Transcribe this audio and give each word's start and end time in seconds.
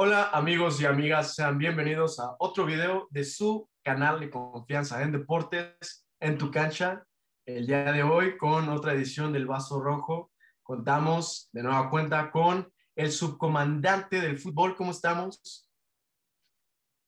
Hola 0.00 0.30
amigos 0.30 0.80
y 0.80 0.86
amigas, 0.86 1.34
sean 1.34 1.58
bienvenidos 1.58 2.20
a 2.20 2.36
otro 2.38 2.64
video 2.64 3.08
de 3.10 3.24
su 3.24 3.68
canal 3.82 4.20
de 4.20 4.30
confianza 4.30 5.02
en 5.02 5.10
deportes, 5.10 6.06
en 6.20 6.38
tu 6.38 6.52
cancha. 6.52 7.04
El 7.44 7.66
día 7.66 7.90
de 7.90 8.04
hoy 8.04 8.38
con 8.38 8.68
otra 8.68 8.92
edición 8.92 9.32
del 9.32 9.48
Vaso 9.48 9.80
Rojo. 9.80 10.30
Contamos 10.62 11.48
de 11.50 11.64
nueva 11.64 11.90
cuenta 11.90 12.30
con 12.30 12.72
el 12.94 13.10
subcomandante 13.10 14.20
del 14.20 14.38
fútbol. 14.38 14.76
¿Cómo 14.76 14.92
estamos? 14.92 15.68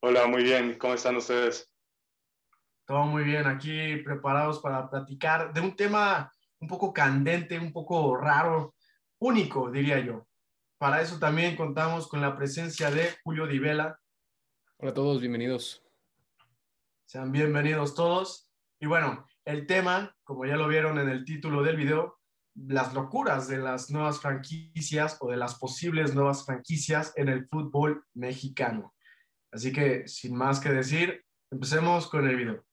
Hola, 0.02 0.26
muy 0.26 0.42
bien. 0.42 0.76
¿Cómo 0.76 0.94
están 0.94 1.14
ustedes? 1.14 1.72
Todo 2.88 3.04
muy 3.04 3.22
bien. 3.22 3.46
Aquí 3.46 3.98
preparados 3.98 4.58
para 4.58 4.90
platicar 4.90 5.52
de 5.52 5.60
un 5.60 5.76
tema 5.76 6.28
un 6.58 6.66
poco 6.66 6.92
candente, 6.92 7.56
un 7.56 7.72
poco 7.72 8.16
raro, 8.16 8.74
único, 9.20 9.70
diría 9.70 10.00
yo. 10.00 10.26
Para 10.80 11.02
eso 11.02 11.18
también 11.18 11.56
contamos 11.56 12.08
con 12.08 12.22
la 12.22 12.34
presencia 12.38 12.90
de 12.90 13.14
Julio 13.22 13.46
Divela. 13.46 14.00
Hola 14.78 14.92
a 14.92 14.94
todos, 14.94 15.20
bienvenidos. 15.20 15.84
Sean 17.04 17.32
bienvenidos 17.32 17.94
todos. 17.94 18.50
Y 18.80 18.86
bueno, 18.86 19.26
el 19.44 19.66
tema, 19.66 20.16
como 20.24 20.46
ya 20.46 20.56
lo 20.56 20.66
vieron 20.68 20.98
en 20.98 21.10
el 21.10 21.26
título 21.26 21.62
del 21.62 21.76
video, 21.76 22.18
las 22.54 22.94
locuras 22.94 23.46
de 23.46 23.58
las 23.58 23.90
nuevas 23.90 24.22
franquicias 24.22 25.18
o 25.20 25.30
de 25.30 25.36
las 25.36 25.56
posibles 25.56 26.14
nuevas 26.14 26.46
franquicias 26.46 27.12
en 27.16 27.28
el 27.28 27.46
fútbol 27.46 28.02
mexicano. 28.14 28.94
Así 29.52 29.74
que, 29.74 30.08
sin 30.08 30.34
más 30.34 30.60
que 30.60 30.70
decir, 30.70 31.26
empecemos 31.50 32.08
con 32.08 32.26
el 32.26 32.36
video. 32.36 32.64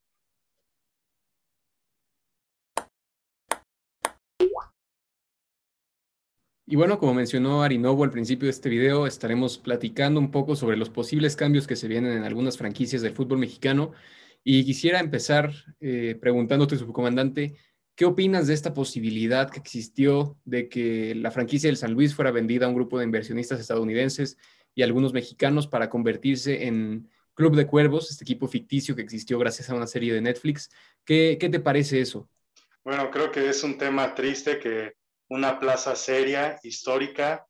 Y 6.70 6.76
bueno, 6.76 7.00
como 7.00 7.14
mencionó 7.14 7.64
Arinovo 7.64 8.04
al 8.04 8.12
principio 8.12 8.48
de 8.48 8.52
este 8.52 8.68
video, 8.68 9.08
estaremos 9.08 9.58
platicando 9.58 10.20
un 10.20 10.32
poco 10.32 10.54
sobre 10.54 10.76
los 10.76 10.90
posibles 10.90 11.38
cambios 11.38 11.66
que 11.66 11.78
se 11.78 11.88
vienen 11.88 12.12
en 12.12 12.26
algunas 12.26 12.58
franquicias 12.58 13.02
del 13.02 13.14
fútbol 13.14 13.38
mexicano. 13.38 13.94
Y 14.44 14.66
quisiera 14.66 15.00
empezar 15.00 15.54
eh, 15.80 16.18
preguntándote, 16.20 16.76
subcomandante, 16.76 17.56
¿qué 17.96 18.04
opinas 18.04 18.48
de 18.48 18.54
esta 18.54 18.74
posibilidad 18.74 19.50
que 19.50 19.60
existió 19.60 20.38
de 20.44 20.68
que 20.68 21.16
la 21.16 21.32
franquicia 21.32 21.70
del 21.70 21.78
San 21.78 21.94
Luis 21.94 22.14
fuera 22.14 22.32
vendida 22.32 22.66
a 22.66 22.70
un 22.70 22.76
grupo 22.76 23.00
de 23.00 23.06
inversionistas 23.06 23.62
estadounidenses 23.62 24.38
y 24.76 24.84
algunos 24.84 25.14
mexicanos 25.14 25.68
para 25.68 25.90
convertirse 25.90 26.68
en 26.68 27.10
Club 27.34 27.56
de 27.56 27.66
Cuervos, 27.66 28.12
este 28.12 28.26
equipo 28.26 28.46
ficticio 28.46 28.94
que 28.94 29.04
existió 29.04 29.40
gracias 29.40 29.70
a 29.70 29.74
una 29.74 29.88
serie 29.88 30.14
de 30.14 30.20
Netflix? 30.20 30.70
¿Qué, 31.06 31.38
qué 31.40 31.48
te 31.48 31.62
parece 31.62 32.02
eso? 32.02 32.28
Bueno, 32.84 33.10
creo 33.10 33.32
que 33.32 33.48
es 33.48 33.64
un 33.64 33.78
tema 33.78 34.14
triste 34.14 34.60
que 34.60 34.98
una 35.30 35.60
plaza 35.60 35.96
seria, 35.96 36.60
histórica, 36.64 37.46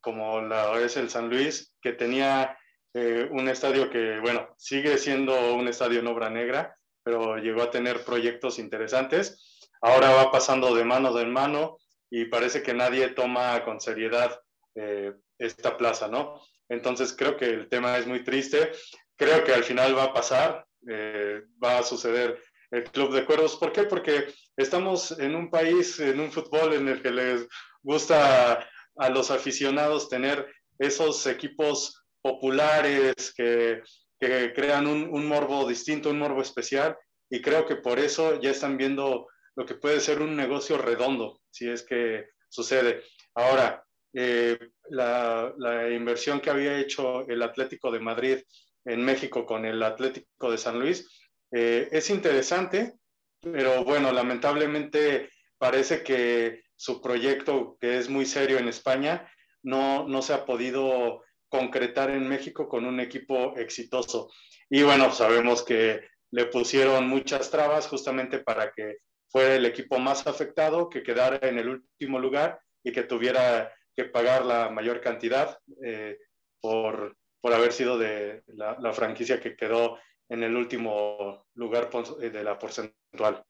como 0.00 0.40
la 0.40 0.78
es 0.80 0.96
el 0.96 1.10
San 1.10 1.28
Luis, 1.28 1.74
que 1.80 1.92
tenía 1.92 2.58
eh, 2.94 3.28
un 3.30 3.48
estadio 3.48 3.90
que, 3.90 4.18
bueno, 4.20 4.54
sigue 4.58 4.98
siendo 4.98 5.54
un 5.54 5.68
estadio 5.68 6.00
en 6.00 6.06
obra 6.06 6.30
negra, 6.30 6.76
pero 7.02 7.38
llegó 7.38 7.62
a 7.62 7.70
tener 7.70 8.04
proyectos 8.04 8.58
interesantes. 8.58 9.58
Ahora 9.80 10.10
va 10.10 10.30
pasando 10.30 10.74
de 10.74 10.84
mano 10.84 11.18
en 11.18 11.32
mano 11.32 11.78
y 12.10 12.26
parece 12.26 12.62
que 12.62 12.74
nadie 12.74 13.08
toma 13.08 13.64
con 13.64 13.80
seriedad 13.80 14.40
eh, 14.74 15.12
esta 15.38 15.76
plaza, 15.76 16.08
¿no? 16.08 16.40
Entonces 16.68 17.14
creo 17.16 17.36
que 17.36 17.46
el 17.46 17.68
tema 17.68 17.96
es 17.96 18.06
muy 18.06 18.24
triste. 18.24 18.72
Creo 19.16 19.44
que 19.44 19.54
al 19.54 19.64
final 19.64 19.96
va 19.96 20.04
a 20.04 20.12
pasar, 20.12 20.66
eh, 20.88 21.42
va 21.62 21.78
a 21.78 21.82
suceder 21.82 22.42
el 22.70 22.84
Club 22.84 23.14
de 23.14 23.24
Cuervos. 23.24 23.56
¿Por 23.56 23.72
qué? 23.72 23.84
Porque 23.84 24.26
estamos 24.56 25.18
en 25.18 25.34
un 25.34 25.50
país, 25.50 25.98
en 26.00 26.20
un 26.20 26.30
fútbol 26.30 26.74
en 26.74 26.88
el 26.88 27.02
que 27.02 27.10
les 27.10 27.46
gusta 27.82 28.68
a 28.96 29.08
los 29.08 29.30
aficionados 29.30 30.08
tener 30.08 30.46
esos 30.78 31.26
equipos 31.26 32.04
populares 32.20 33.32
que, 33.36 33.82
que 34.20 34.52
crean 34.52 34.86
un, 34.86 35.08
un, 35.10 35.26
morbo 35.26 35.68
distinto, 35.68 36.10
un 36.10 36.18
morbo 36.18 36.42
especial, 36.42 36.96
y 37.30 37.40
creo 37.40 37.66
que 37.66 37.76
por 37.76 37.98
eso 37.98 38.40
ya 38.40 38.50
están 38.50 38.76
viendo 38.76 39.28
lo 39.56 39.66
que 39.66 39.74
puede 39.74 40.00
ser 40.00 40.20
un 40.20 40.36
negocio 40.36 40.78
redondo, 40.78 41.40
si 41.50 41.68
es 41.68 41.82
que 41.82 42.26
sucede. 42.48 43.02
Ahora, 43.34 43.84
eh, 44.14 44.58
la, 44.90 45.52
la 45.58 45.90
inversión 45.90 46.40
que 46.40 46.50
había 46.50 46.78
hecho 46.78 47.26
el 47.28 47.42
Atlético 47.42 47.90
de 47.90 48.00
Madrid 48.00 48.38
en 48.84 49.04
México 49.04 49.44
con 49.44 49.64
el 49.64 49.82
Atlético 49.82 50.50
de 50.50 50.58
San 50.58 50.78
Luis, 50.78 51.27
eh, 51.52 51.88
es 51.90 52.10
interesante, 52.10 52.94
pero 53.40 53.84
bueno, 53.84 54.12
lamentablemente 54.12 55.30
parece 55.58 56.02
que 56.02 56.62
su 56.76 57.00
proyecto, 57.00 57.76
que 57.80 57.98
es 57.98 58.08
muy 58.08 58.26
serio 58.26 58.58
en 58.58 58.68
España, 58.68 59.30
no, 59.62 60.06
no 60.06 60.22
se 60.22 60.34
ha 60.34 60.44
podido 60.44 61.22
concretar 61.48 62.10
en 62.10 62.28
México 62.28 62.68
con 62.68 62.84
un 62.84 63.00
equipo 63.00 63.56
exitoso. 63.56 64.30
Y 64.70 64.82
bueno, 64.82 65.10
sabemos 65.10 65.64
que 65.64 66.02
le 66.30 66.46
pusieron 66.46 67.08
muchas 67.08 67.50
trabas 67.50 67.88
justamente 67.88 68.38
para 68.38 68.70
que 68.72 68.98
fuera 69.30 69.54
el 69.54 69.66
equipo 69.66 69.98
más 69.98 70.26
afectado, 70.26 70.88
que 70.88 71.02
quedara 71.02 71.38
en 71.48 71.58
el 71.58 71.68
último 71.68 72.18
lugar 72.18 72.60
y 72.82 72.92
que 72.92 73.02
tuviera 73.02 73.72
que 73.94 74.04
pagar 74.04 74.44
la 74.44 74.70
mayor 74.70 75.00
cantidad 75.00 75.58
eh, 75.82 76.18
por, 76.60 77.16
por, 77.40 77.52
haber 77.52 77.72
sido 77.72 77.98
de 77.98 78.42
la, 78.46 78.76
la, 78.80 78.92
franquicia 78.92 79.40
que 79.40 79.56
quedó 79.56 79.98
en 80.28 80.42
el 80.42 80.56
último 80.56 81.46
lugar 81.54 81.90
eh, 82.20 82.30
de 82.30 82.44
la 82.44 82.58
porcentual. 82.58 83.44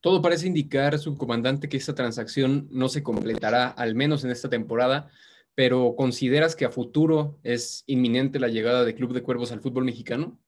Todo 0.00 0.20
parece 0.20 0.48
indicar, 0.48 0.98
subcomandante, 0.98 1.68
que 1.68 1.76
esta 1.76 1.94
transacción 1.94 2.66
no 2.70 2.88
se 2.88 3.02
completará, 3.02 3.68
al 3.68 3.94
menos 3.94 4.24
en 4.24 4.30
esta 4.30 4.50
temporada, 4.50 5.10
pero 5.54 5.94
¿consideras 5.96 6.56
que 6.56 6.64
a 6.64 6.70
futuro 6.70 7.38
es 7.44 7.84
inminente 7.86 8.40
la 8.40 8.48
llegada 8.48 8.84
de 8.84 8.94
Club 8.94 9.12
de 9.12 9.22
Cuervos 9.22 9.52
al 9.52 9.60
fútbol 9.60 9.84
mexicano? 9.84 10.40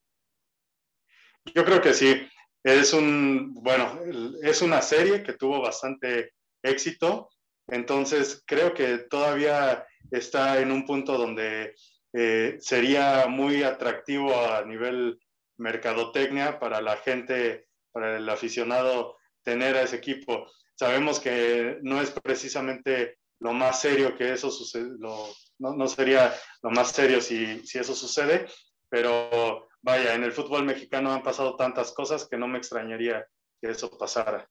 Yo 1.54 1.64
creo 1.64 1.80
que 1.80 1.94
sí. 1.94 2.26
Es 2.64 2.94
un, 2.94 3.52
bueno, 3.54 4.00
es 4.42 4.62
una 4.62 4.80
serie 4.80 5.22
que 5.22 5.34
tuvo 5.34 5.60
bastante 5.60 6.32
éxito, 6.62 7.28
entonces 7.68 8.42
creo 8.46 8.72
que 8.72 8.98
todavía 8.98 9.86
está 10.10 10.60
en 10.60 10.72
un 10.72 10.86
punto 10.86 11.18
donde 11.18 11.74
eh, 12.16 12.58
sería 12.60 13.26
muy 13.26 13.64
atractivo 13.64 14.32
a 14.32 14.64
nivel 14.64 15.18
mercadotecnia 15.56 16.60
para 16.60 16.80
la 16.80 16.96
gente, 16.98 17.66
para 17.90 18.16
el 18.16 18.28
aficionado 18.28 19.16
tener 19.42 19.76
a 19.76 19.82
ese 19.82 19.96
equipo. 19.96 20.46
Sabemos 20.76 21.18
que 21.18 21.78
no 21.82 22.00
es 22.00 22.10
precisamente 22.10 23.18
lo 23.40 23.52
más 23.52 23.80
serio 23.80 24.16
que 24.16 24.32
eso 24.32 24.50
sucede, 24.50 24.90
no, 24.98 25.26
no, 25.58 25.88
sería 25.88 26.32
lo 26.62 26.70
más 26.70 26.92
serio 26.92 27.20
si, 27.20 27.66
si 27.66 27.78
eso 27.78 27.94
sucede, 27.96 28.46
pero 28.88 29.66
vaya, 29.82 30.14
en 30.14 30.22
el 30.22 30.32
fútbol 30.32 30.64
mexicano 30.64 31.12
han 31.12 31.22
pasado 31.22 31.56
tantas 31.56 31.92
cosas 31.92 32.28
que 32.28 32.38
no 32.38 32.46
me 32.46 32.58
extrañaría 32.58 33.26
que 33.60 33.70
eso 33.70 33.90
pasara. 33.98 34.48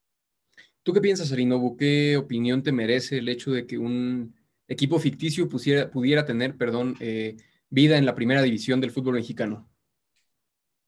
¿Tú 0.84 0.92
qué 0.92 1.00
piensas, 1.00 1.32
Arinobu? 1.32 1.78
¿Qué 1.78 2.18
opinión 2.18 2.62
te 2.62 2.74
merece 2.74 3.20
el 3.20 3.30
hecho 3.30 3.52
de 3.52 3.66
que 3.66 3.78
un 3.78 4.36
equipo 4.68 5.00
ficticio 5.00 5.48
pusiera, 5.48 5.90
pudiera 5.90 6.26
tener, 6.26 6.58
perdón, 6.58 6.98
eh, 7.00 7.38
vida 7.74 7.98
en 7.98 8.06
la 8.06 8.14
primera 8.14 8.44
división 8.44 8.80
del 8.80 8.92
fútbol 8.92 9.16
mexicano? 9.16 9.68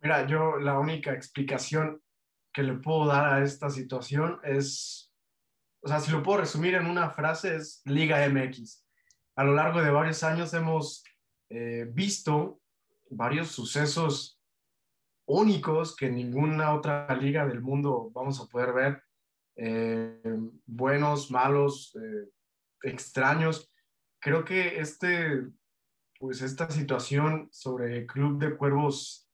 Mira, 0.02 0.28
yo 0.28 0.60
la 0.60 0.78
única 0.78 1.14
explicación 1.14 2.00
que 2.54 2.62
le 2.62 2.76
puedo 2.76 3.08
dar 3.08 3.26
a 3.26 3.44
esta 3.44 3.72
situación 3.72 4.40
es, 4.44 5.12
o 5.82 5.88
sea, 5.88 6.00
si 6.00 6.12
lo 6.12 6.22
puedo 6.22 6.42
resumir 6.42 6.76
en 6.76 6.86
una 6.86 7.10
frase, 7.10 7.56
es 7.56 7.82
Liga 7.86 8.30
MX. 8.30 8.86
A 9.36 9.44
lo 9.44 9.56
largo 9.56 9.82
de 9.82 9.90
varios 9.90 10.22
años 10.22 10.54
hemos 10.54 11.04
eh, 11.50 11.88
visto 11.92 12.62
varios 13.10 13.48
sucesos 13.48 14.40
únicos 15.28 15.96
que 15.96 16.12
ninguna 16.12 16.76
otra 16.76 17.08
liga 17.16 17.48
del 17.48 17.62
mundo 17.62 18.12
vamos 18.14 18.40
a 18.40 18.46
poder 18.46 18.74
ver, 18.74 19.04
eh, 19.56 20.22
buenos, 20.68 21.32
malos, 21.32 21.96
eh, 21.96 22.30
extraños. 22.84 23.74
Creo 24.20 24.46
que 24.46 24.80
este 24.80 25.48
pues 26.26 26.42
esta 26.42 26.68
situación 26.72 27.50
sobre 27.52 28.08
Club 28.08 28.40
de 28.40 28.58
Cuervos, 28.58 29.30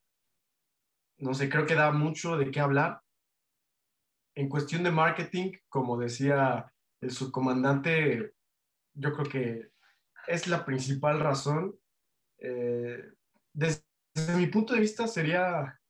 no 1.16 1.32
sé, 1.32 1.48
creo 1.48 1.64
que 1.64 1.74
da 1.74 1.90
mucho 1.90 2.36
de 2.36 2.50
qué 2.50 2.60
hablar. 2.60 3.00
En 4.34 4.50
cuestión 4.50 4.82
de 4.82 4.90
marketing, 4.90 5.52
como 5.70 5.96
decía 5.96 6.70
el 7.00 7.10
subcomandante, 7.10 8.34
yo 8.92 9.14
creo 9.14 9.26
que 9.26 9.70
es 10.26 10.46
la 10.48 10.66
principal 10.66 11.18
razón. 11.20 11.74
Eh, 12.36 13.02
desde, 13.54 13.82
mi 14.36 14.48
punto 14.48 14.74
de 14.74 14.80
vista 14.80 15.08
sería, 15.08 15.80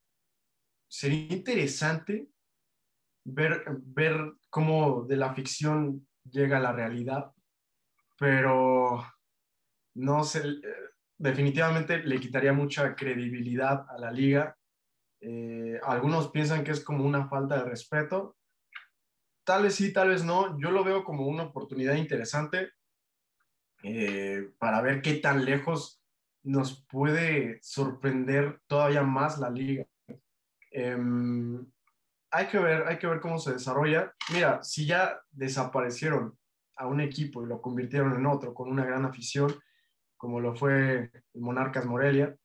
sería 0.87 1.35
interesante 1.35 2.29
ver, 3.25 3.65
ver 3.81 4.35
cómo 4.51 5.03
de 5.03 5.17
la 5.17 5.35
ficción 5.35 6.07
llega 6.31 6.59
a 6.59 6.61
la 6.61 6.73
realidad, 6.73 7.33
pero 8.17 9.05
no 9.95 10.23
sé, 10.23 10.43
definitivamente 11.23 11.99
le 11.99 12.19
quitaría 12.19 12.53
mucha 12.53 12.97
credibilidad 12.97 13.87
a 13.89 13.97
la 13.97 14.11
liga. 14.11 14.57
Eh, 15.21 15.79
algunos 15.85 16.31
piensan 16.33 16.65
que 16.65 16.73
es 16.73 16.83
como 16.83 17.05
una 17.05 17.29
falta 17.29 17.59
de 17.59 17.71
respeto. 17.71 18.37
Tal 19.45 19.63
vez 19.63 19.77
sí, 19.77 19.93
tal 19.93 20.09
vez 20.09 20.25
no. 20.25 20.59
Yo 20.59 20.73
lo 20.73 20.83
veo 20.83 21.05
como 21.05 21.29
una 21.29 21.45
oportunidad 21.45 21.95
interesante 21.95 22.73
eh, 23.85 24.51
para 24.59 24.83
ver 24.83 25.01
qué 25.01 25.15
tan 25.15 25.45
lejos 25.45 26.03
nos 26.43 26.85
puede 26.87 27.61
sorprender 27.63 28.61
todavía 28.67 29.03
más 29.03 29.39
la 29.39 29.49
liga. 29.49 29.87
Em, 30.73 31.65
hay, 32.33 32.47
que 32.49 32.59
ver, 32.59 32.89
hay 32.89 32.99
que 32.99 33.07
ver 33.07 33.21
cómo 33.21 33.39
se 33.39 33.53
desarrolla. 33.53 34.13
Mira, 34.33 34.61
si 34.65 34.87
ya 34.87 35.21
desaparecieron 35.31 36.37
a 36.75 36.89
un 36.89 37.01
equipo 37.01 37.45
y 37.45 37.47
lo 37.47 37.63
convirtieron 37.63 38.13
en 38.17 38.27
otro 38.27 38.53
con 38.53 38.69
una 38.69 38.85
gran 38.85 39.05
afición, 39.05 39.55
como 40.23 40.39
lo 40.39 40.55
fue 40.55 41.11
Monarcas 41.35 41.85
Morelia, 41.85 42.37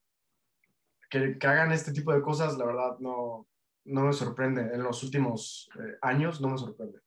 que, 1.11 1.37
hagan 1.41 1.71
este 1.71 1.91
tipo 1.91 2.11
de 2.11 2.23
cosas, 2.23 2.57
la 2.57 2.65
verdad, 2.65 2.97
no, 2.97 3.47
no 3.85 4.01
me 4.01 4.13
sorprende. 4.13 4.61
En 4.73 4.81
los 4.81 5.03
últimos 5.03 5.69
eh, 5.79 5.93
años 6.01 6.41
no 6.41 6.49
me 6.49 6.57
sorprende. 6.57 6.97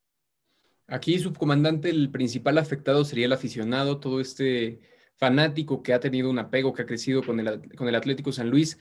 Aquí, 0.87 1.19
subcomandante, 1.19 1.91
el 1.91 2.13
principal 2.13 2.57
afectado 2.57 3.05
sería 3.05 3.27
el 3.27 3.33
aficionado, 3.33 3.99
todo 3.99 4.21
este 4.21 4.81
fanático 5.17 5.83
que 5.83 5.93
ha 5.93 5.99
tenido 5.99 6.31
un 6.31 6.39
apego, 6.39 6.73
que 6.73 6.83
ha 6.83 6.87
crecido 6.87 7.21
con 7.25 7.41
el, 7.41 7.75
con 7.75 7.89
el 7.89 7.97
Atlético 7.97 8.31
San 8.31 8.49
Luis. 8.49 8.79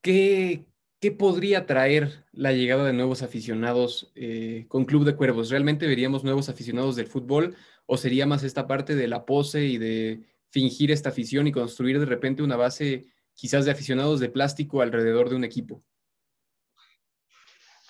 ¿Qué, 0.00 0.66
¿Qué 0.98 1.12
podría 1.12 1.64
traer 1.64 2.24
la 2.32 2.50
llegada 2.50 2.84
de 2.84 2.92
nuevos 2.92 3.22
aficionados 3.22 4.10
eh, 4.16 4.64
con 4.66 4.84
Club 4.84 5.04
de 5.04 5.14
Cuervos? 5.14 5.50
¿Realmente 5.50 5.86
veríamos 5.86 6.24
nuevos 6.24 6.48
aficionados 6.48 6.96
del 6.96 7.06
fútbol 7.06 7.54
o 7.86 7.96
sería 7.96 8.26
más 8.26 8.42
esta 8.42 8.66
parte 8.66 8.96
de 8.96 9.06
la 9.06 9.26
pose 9.26 9.64
y 9.64 9.78
de 9.78 10.37
fingir 10.50 10.90
esta 10.90 11.10
afición 11.10 11.46
y 11.46 11.52
construir 11.52 11.98
de 11.98 12.06
repente 12.06 12.42
una 12.42 12.56
base 12.56 13.06
quizás 13.34 13.64
de 13.64 13.70
aficionados 13.70 14.20
de 14.20 14.30
plástico 14.30 14.82
alrededor 14.82 15.28
de 15.28 15.36
un 15.36 15.44
equipo? 15.44 15.84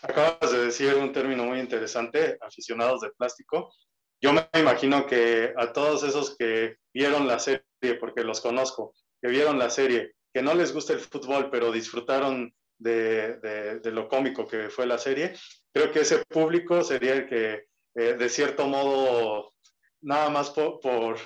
Acabas 0.02 0.52
de 0.52 0.66
decir 0.66 0.94
un 0.94 1.12
término 1.12 1.44
muy 1.44 1.58
interesante, 1.58 2.38
aficionados 2.40 3.00
de 3.00 3.10
plástico. 3.10 3.72
Yo 4.20 4.32
me 4.32 4.46
imagino 4.54 5.06
que 5.06 5.52
a 5.56 5.72
todos 5.72 6.02
esos 6.04 6.36
que 6.36 6.76
vieron 6.92 7.26
la 7.26 7.38
serie, 7.38 7.64
porque 7.98 8.22
los 8.22 8.40
conozco, 8.40 8.94
que 9.20 9.28
vieron 9.28 9.58
la 9.58 9.70
serie, 9.70 10.12
que 10.32 10.42
no 10.42 10.54
les 10.54 10.72
gusta 10.72 10.92
el 10.92 11.00
fútbol, 11.00 11.50
pero 11.50 11.72
disfrutaron 11.72 12.52
de, 12.78 13.80
lo 13.84 14.08
cómico 14.08 14.46
que 14.46 14.68
fue 14.70 14.86
la 14.86 14.98
serie, 14.98 15.34
creo 15.72 15.90
que 15.90 16.00
ese 16.00 16.24
público 16.26 16.82
sería 16.84 17.14
el 17.14 17.28
que, 17.28 17.66
eh, 17.94 18.14
de 18.14 18.28
cierto 18.28 18.66
modo, 18.66 19.54
nada 20.00 20.30
más 20.30 20.50
por, 20.50 20.78
por, 20.80 21.18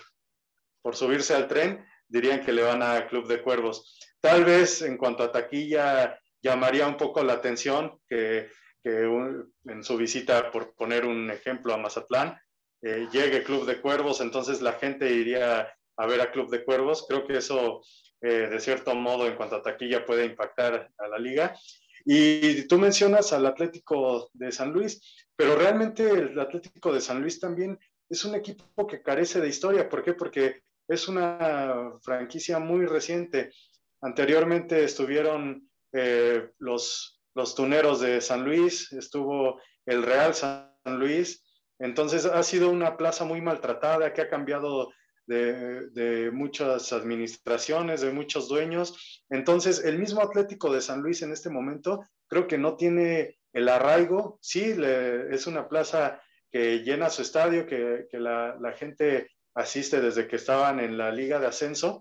subirse 0.90 1.34
al 1.34 1.48
tren, 1.48 1.84
dirían 2.08 2.44
que 2.44 2.52
le 2.52 2.62
van 2.62 2.82
a 2.82 3.06
Club 3.06 3.26
de 3.26 3.42
Cuervos. 3.42 3.98
Tal 4.20 4.44
vez 4.44 4.82
en 4.82 4.96
cuanto 4.96 5.22
a 5.22 5.32
taquilla 5.32 6.18
llamaría 6.42 6.86
un 6.86 6.96
poco 6.96 7.22
la 7.22 7.34
atención 7.34 7.98
que, 8.08 8.48
en 8.84 9.82
su 9.82 9.96
visita, 9.96 10.50
por 10.50 10.74
poner 10.74 11.06
un 11.06 11.30
ejemplo, 11.30 11.72
a 11.72 11.78
Mazatlán, 11.78 12.38
eh, 12.82 13.06
llegue 13.12 13.44
Club 13.44 13.64
de 13.64 13.80
Cuervos, 13.80 14.20
entonces 14.20 14.60
la 14.60 14.72
gente 14.72 15.08
iría 15.10 15.72
a 15.96 16.06
ver 16.06 16.20
a 16.20 16.32
Club 16.32 16.50
de 16.50 16.64
Cuervos. 16.64 17.06
Creo 17.08 17.26
que 17.26 17.38
eso 17.38 17.82
eh, 18.22 18.48
de 18.48 18.60
cierto 18.60 18.94
modo, 18.94 19.26
en 19.26 19.34
cuanto 19.34 19.56
a 19.56 19.62
taquilla, 19.62 20.06
puede 20.06 20.24
impactar 20.24 20.90
a 20.96 21.08
la 21.08 21.18
liga. 21.18 21.56
Y 22.04 22.66
tú 22.68 22.78
mencionas 22.78 23.32
al 23.32 23.46
Atlético 23.46 24.30
de 24.32 24.52
San 24.52 24.72
Luis, 24.72 25.26
pero 25.36 25.56
realmente 25.56 26.08
el 26.08 26.38
Atlético 26.38 26.92
de 26.92 27.00
San 27.00 27.20
Luis 27.20 27.40
también 27.40 27.78
es 28.08 28.24
un 28.24 28.34
equipo 28.36 28.86
que 28.86 29.02
carece 29.02 29.40
de 29.40 29.48
historia. 29.48 29.88
¿Por 29.88 30.04
qué? 30.04 30.14
Porque 30.14 30.62
es 30.88 31.08
una 31.08 31.92
franquicia 32.02 32.58
muy 32.58 32.86
reciente. 32.86 33.52
Anteriormente 34.00 34.84
estuvieron 34.84 35.68
eh, 35.92 36.50
los, 36.58 37.20
los 37.34 37.54
tuneros 37.54 38.00
de 38.00 38.20
San 38.20 38.44
Luis, 38.44 38.92
estuvo 38.92 39.60
el 39.86 40.02
Real 40.02 40.34
San 40.34 40.70
Luis. 40.84 41.44
Entonces 41.78 42.26
ha 42.26 42.42
sido 42.42 42.70
una 42.70 42.96
plaza 42.96 43.24
muy 43.24 43.40
maltratada 43.40 44.12
que 44.12 44.22
ha 44.22 44.28
cambiado 44.28 44.88
de, 45.26 46.30
muchas 46.32 46.92
administraciones, 46.92 48.00
de 48.00 48.12
muchos 48.12 48.48
dueños. 48.48 49.24
Entonces, 49.30 49.84
el 49.84 49.98
mismo 49.98 50.20
Atlético 50.20 50.72
de 50.72 50.80
San 50.80 51.02
Luis 51.02 51.22
en 51.22 51.32
este 51.32 51.50
momento 51.50 52.06
creo 52.28 52.46
que 52.46 52.58
no 52.58 52.76
tiene 52.76 53.38
el 53.52 53.68
arraigo. 53.68 54.38
Sí, 54.40 54.74
es 55.30 55.46
una 55.46 55.68
plaza 55.68 56.20
que 56.50 56.80
llena 56.80 57.10
su 57.10 57.22
estadio, 57.22 57.66
que, 57.66 58.06
la, 58.12 58.74
gente 58.76 59.30
asiste 59.54 60.00
desde 60.00 60.26
que 60.26 60.36
estaban 60.36 60.80
en 60.80 60.96
la 60.98 61.10
liga 61.10 61.38
de 61.38 61.46
ascenso, 61.46 62.00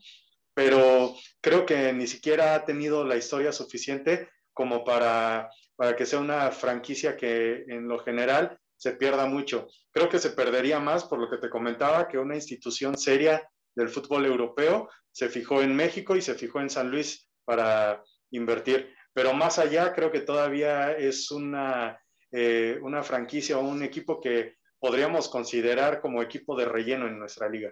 pero 0.53 1.15
creo 1.39 1.65
que 1.65 1.94
ni 1.94 2.07
siquiera 2.07 2.56
ha 2.56 2.65
tenido 2.65 3.06
la 3.06 3.18
historia 3.18 3.51
suficiente 3.51 4.30
como 4.53 4.83
para, 4.83 5.50
para 5.75 5.95
que 5.95 6.06
sea 6.06 6.19
una 6.19 6.51
franquicia 6.51 7.15
que 7.15 7.63
en 7.68 7.88
lo 7.88 8.00
general 8.00 8.57
se 8.75 8.94
pierda 8.94 9.25
mucho. 9.25 9.68
Creo 9.92 10.09
que 10.09 10.19
se 10.19 10.31
perdería 10.31 10.80
más, 10.80 11.06
por 11.06 11.19
lo 11.19 11.30
que 11.30 11.38
te 11.38 11.50
comentaba, 11.50 12.07
que 12.07 12.18
una 12.18 12.36
institución 12.36 12.98
seria 12.98 13.48
del 13.75 13.89
fútbol 13.89 14.25
europeo 14.25 14.89
se 15.12 15.30
fijó 15.30 15.62
en 15.62 15.75
México 15.75 16.15
y 16.15 16.21
se 16.21 16.36
fijó 16.36 16.59
en 16.62 16.69
San 16.69 16.89
Luis 16.89 17.30
para 17.45 18.03
invertir. 18.31 18.94
Pero 19.13 19.33
más 19.33 19.59
allá, 19.59 19.94
creo 19.94 20.12
que 20.12 20.21
todavía 20.21 20.94
es 20.94 21.31
una, 21.31 22.00
eh, 22.31 22.80
una 22.81 23.03
franquicia 23.03 23.57
o 23.57 23.62
un 23.62 23.83
equipo 23.83 24.21
que 24.21 24.56
podríamos 24.81 25.30
considerar 25.30 26.01
como 26.01 26.22
equipo 26.22 26.57
de 26.57 26.66
relleno 26.66 27.07
en 27.07 27.19
nuestra 27.19 27.48
liga. 27.48 27.72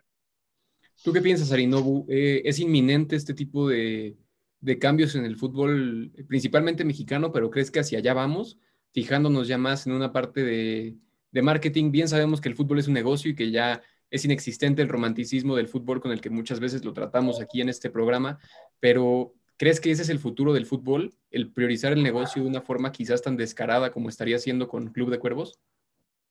¿Tú 1.04 1.12
qué 1.12 1.22
piensas, 1.22 1.52
Arinobu? 1.52 2.06
Eh, 2.08 2.44
¿Es 2.46 2.60
inminente 2.60 3.16
este 3.16 3.34
tipo 3.34 3.68
de, 3.68 4.16
cambios 4.80 5.16
en 5.16 5.26
el 5.26 5.36
fútbol, 5.36 6.12
principalmente 6.28 6.86
mexicano, 6.86 7.32
pero 7.32 7.50
crees 7.50 7.72
que 7.72 7.80
hacia 7.80 7.98
allá 7.98 8.14
vamos? 8.14 8.60
fijándonos 8.92 9.48
ya 9.48 9.58
más 9.58 9.86
en 9.88 9.94
una 9.94 10.12
parte 10.12 10.44
de, 10.44 10.98
marketing, 11.42 11.92
bien 11.92 12.08
sabemos 12.08 12.42
que 12.42 12.50
el 12.50 12.56
fútbol 12.56 12.80
es 12.80 12.88
un 12.88 12.96
negocio 12.96 13.30
y 13.30 13.36
que 13.36 13.52
ya 13.52 13.82
es 14.10 14.26
inexistente 14.26 14.82
el 14.82 14.90
romanticismo 14.90 15.56
del 15.56 15.68
fútbol 15.68 16.02
con 16.02 16.12
el 16.12 16.22
que 16.22 16.32
muchas 16.32 16.60
veces 16.60 16.84
lo 16.84 16.94
tratamos 16.94 17.40
aquí 17.40 17.62
en 17.62 17.70
este 17.70 17.92
programa, 17.92 18.40
pero 18.80 19.36
¿crees 19.58 19.80
que 19.80 19.92
ese 19.92 20.02
es 20.02 20.10
el 20.10 20.18
futuro 20.18 20.54
del 20.54 20.66
fútbol? 20.66 21.14
¿El 21.30 21.52
priorizar 21.52 21.94
el 21.94 22.02
negocio 22.02 22.42
de 22.42 22.50
una 22.50 22.62
forma 22.62 22.92
quizás 22.92 23.22
tan 23.22 23.38
descarada 23.38 23.92
como 23.92 24.10
estaría 24.10 24.38
haciendo 24.38 24.68
con 24.68 24.88
Club 24.88 25.12
de 25.12 25.20
Cuervos? 25.20 25.60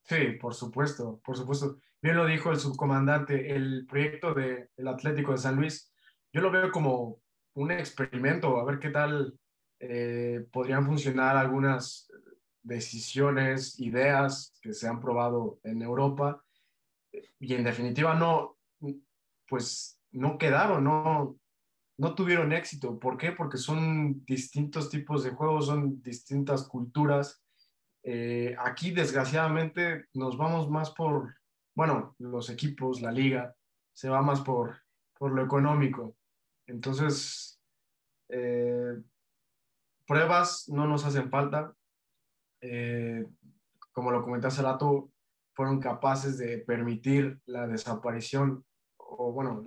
Sí, 0.09 0.31
por 0.41 0.55
supuesto, 0.55 1.21
por 1.23 1.37
supuesto. 1.37 1.77
Bien 2.01 2.17
lo 2.17 2.25
dijo 2.25 2.49
el 2.49 2.57
subcomandante, 2.57 3.55
el 3.55 3.85
proyecto 3.85 4.33
del 4.33 4.87
Atlético 4.87 5.33
de 5.33 5.37
San 5.37 5.55
Luis, 5.55 5.93
yo 6.33 6.41
lo 6.41 6.49
veo 6.49 6.71
como 6.71 7.19
un 7.53 7.71
experimento, 7.71 8.57
a 8.57 8.65
ver 8.65 8.79
qué 8.79 8.89
tal 8.89 9.37
eh, 9.79 10.47
podrían 10.51 10.83
funcionar 10.83 11.37
algunas 11.37 12.11
decisiones, 12.63 13.79
ideas 13.79 14.57
que 14.63 14.73
se 14.73 14.87
han 14.87 14.99
probado 14.99 15.59
en 15.63 15.83
Europa 15.83 16.43
y 17.39 17.53
en 17.53 17.63
definitiva 17.63 18.15
no, 18.15 18.57
pues 19.47 20.01
no 20.11 20.39
quedaron, 20.39 20.85
no, 20.85 21.37
no 21.99 22.15
tuvieron 22.15 22.51
éxito. 22.51 22.97
¿Por 22.97 23.15
qué? 23.15 23.31
Porque 23.31 23.57
son 23.57 24.25
distintos 24.25 24.89
tipos 24.89 25.23
de 25.23 25.31
juegos, 25.31 25.67
son 25.67 26.01
distintas 26.01 26.67
culturas. 26.67 27.43
Eh, 28.03 28.55
aquí, 28.57 28.91
desgraciadamente, 28.91 30.05
nos 30.13 30.37
vamos 30.37 30.69
más 30.69 30.91
por, 30.91 31.35
bueno, 31.75 32.15
los 32.19 32.49
equipos, 32.49 33.01
la 33.01 33.11
liga, 33.11 33.55
se 33.93 34.09
va 34.09 34.21
más 34.21 34.41
por, 34.41 34.81
por 35.17 35.31
lo 35.31 35.43
económico. 35.43 36.15
Entonces, 36.67 37.59
eh, 38.29 39.01
pruebas 40.07 40.69
no 40.69 40.87
nos 40.87 41.05
hacen 41.05 41.29
falta. 41.29 41.73
Eh, 42.61 43.25
como 43.91 44.11
lo 44.11 44.23
comenté 44.23 44.47
hace 44.47 44.61
rato, 44.61 45.11
fueron 45.53 45.79
capaces 45.79 46.37
de 46.37 46.59
permitir 46.59 47.39
la 47.45 47.67
desaparición 47.67 48.63
o, 48.97 49.31
bueno, 49.33 49.63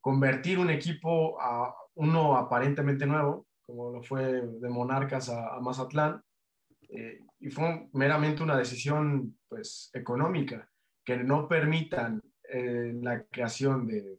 convertir 0.00 0.58
un 0.58 0.70
equipo 0.70 1.40
a 1.40 1.74
uno 1.94 2.36
aparentemente 2.36 3.06
nuevo, 3.06 3.46
como 3.62 3.90
lo 3.90 4.02
fue 4.02 4.24
de 4.24 4.68
Monarcas 4.68 5.28
a, 5.28 5.58
Mazatlán, 5.60 6.22
eh, 6.92 7.20
y 7.38 7.50
fue 7.50 7.88
meramente 7.92 8.42
una 8.42 8.56
decisión 8.56 9.38
pues, 9.48 9.90
económica, 9.94 10.68
que 11.04 11.16
no 11.16 11.48
permitan 11.48 12.22
eh, 12.44 12.92
la 13.00 13.24
creación 13.24 13.86
de, 13.86 14.18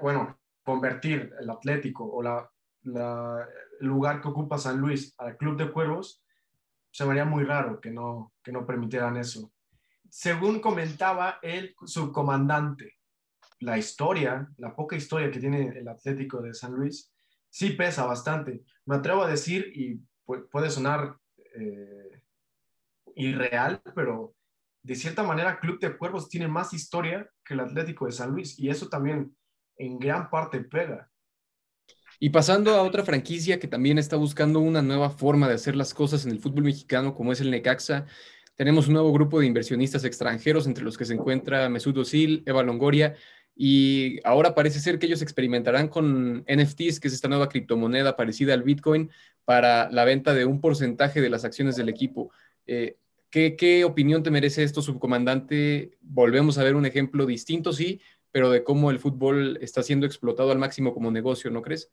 bueno, 0.00 0.38
convertir 0.62 1.32
el 1.40 1.50
Atlético 1.50 2.04
o 2.04 2.22
la, 2.22 2.50
el 2.84 3.86
lugar 3.86 4.20
que 4.20 4.28
ocupa 4.28 4.58
San 4.58 4.78
Luis 4.78 5.14
al 5.18 5.36
Club 5.36 5.56
de 5.56 5.70
Cuervos, 5.70 6.22
se 6.90 7.04
vería 7.04 7.24
muy 7.24 7.44
raro 7.44 7.80
que 7.80 7.90
no, 7.90 8.32
que 8.42 8.52
no 8.52 8.66
permitieran 8.66 9.16
eso. 9.16 9.52
Según 10.10 10.60
comentaba 10.60 11.38
el 11.40 11.74
subcomandante, 11.86 12.98
la 13.60 13.78
historia, 13.78 14.48
la 14.58 14.74
poca 14.74 14.96
historia 14.96 15.30
que 15.30 15.40
tiene 15.40 15.68
el 15.68 15.88
Atlético 15.88 16.42
de 16.42 16.52
San 16.52 16.72
Luis, 16.72 17.12
sí 17.48 17.70
pesa 17.70 18.04
bastante. 18.04 18.62
Me 18.84 18.96
atrevo 18.96 19.22
a 19.22 19.30
decir, 19.30 19.72
y 19.74 20.00
puede 20.50 20.70
sonar 20.70 21.16
eh, 21.54 22.22
irreal, 23.16 23.82
pero 23.94 24.34
de 24.82 24.94
cierta 24.94 25.22
manera 25.22 25.60
Club 25.60 25.78
de 25.78 25.96
Cuervos 25.96 26.28
tiene 26.28 26.48
más 26.48 26.72
historia 26.72 27.28
que 27.44 27.54
el 27.54 27.60
Atlético 27.60 28.06
de 28.06 28.12
San 28.12 28.30
Luis, 28.30 28.58
y 28.58 28.68
eso 28.68 28.88
también 28.88 29.36
en 29.76 29.98
gran 29.98 30.28
parte 30.30 30.60
pega. 30.60 31.08
Y 32.18 32.30
pasando 32.30 32.74
a 32.74 32.82
otra 32.82 33.04
franquicia 33.04 33.58
que 33.58 33.66
también 33.66 33.98
está 33.98 34.16
buscando 34.16 34.60
una 34.60 34.82
nueva 34.82 35.10
forma 35.10 35.48
de 35.48 35.54
hacer 35.54 35.74
las 35.74 35.92
cosas 35.92 36.24
en 36.24 36.32
el 36.32 36.38
fútbol 36.38 36.64
mexicano, 36.64 37.14
como 37.14 37.32
es 37.32 37.40
el 37.40 37.50
Necaxa, 37.50 38.06
tenemos 38.54 38.86
un 38.86 38.94
nuevo 38.94 39.12
grupo 39.12 39.40
de 39.40 39.46
inversionistas 39.46 40.04
extranjeros, 40.04 40.66
entre 40.66 40.84
los 40.84 40.96
que 40.98 41.04
se 41.04 41.14
encuentra 41.14 41.68
Mesut 41.68 41.96
Özil, 41.96 42.42
Eva 42.46 42.62
Longoria, 42.62 43.16
y 43.54 44.18
ahora 44.24 44.54
parece 44.54 44.80
ser 44.80 44.98
que 44.98 45.06
ellos 45.06 45.22
experimentarán 45.22 45.88
con 45.88 46.44
NFTs, 46.48 47.00
que 47.00 47.08
es 47.08 47.14
esta 47.14 47.28
nueva 47.28 47.48
criptomoneda 47.48 48.16
parecida 48.16 48.54
al 48.54 48.62
Bitcoin, 48.62 49.10
para 49.44 49.90
la 49.90 50.04
venta 50.04 50.34
de 50.34 50.44
un 50.44 50.60
porcentaje 50.60 51.20
de 51.20 51.30
las 51.30 51.44
acciones 51.44 51.76
del 51.76 51.88
equipo. 51.88 52.30
Eh, 52.66 52.96
¿qué, 53.30 53.56
¿Qué 53.56 53.84
opinión 53.84 54.22
te 54.22 54.30
merece 54.30 54.62
esto, 54.62 54.82
subcomandante? 54.82 55.98
Volvemos 56.00 56.58
a 56.58 56.64
ver 56.64 56.76
un 56.76 56.86
ejemplo 56.86 57.26
distinto, 57.26 57.72
sí, 57.72 58.00
pero 58.30 58.50
de 58.50 58.64
cómo 58.64 58.90
el 58.90 58.98
fútbol 58.98 59.58
está 59.60 59.82
siendo 59.82 60.06
explotado 60.06 60.52
al 60.52 60.58
máximo 60.58 60.94
como 60.94 61.10
negocio, 61.10 61.50
¿no 61.50 61.62
crees? 61.62 61.90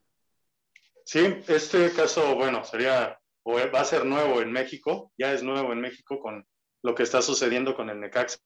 Sí, 1.04 1.20
este 1.48 1.90
caso, 1.92 2.36
bueno, 2.36 2.64
sería 2.64 3.20
o 3.42 3.54
va 3.54 3.80
a 3.80 3.84
ser 3.84 4.04
nuevo 4.04 4.40
en 4.42 4.52
México, 4.52 5.12
ya 5.18 5.32
es 5.32 5.42
nuevo 5.42 5.72
en 5.72 5.80
México 5.80 6.20
con 6.20 6.46
lo 6.82 6.94
que 6.94 7.02
está 7.02 7.22
sucediendo 7.22 7.74
con 7.74 7.90
el 7.90 8.00
Necaxa. 8.00 8.38